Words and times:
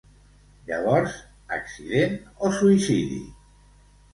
Llavors, 0.69 1.17
accident 1.57 2.17
o 2.47 2.51
suïcidi? 2.59 3.21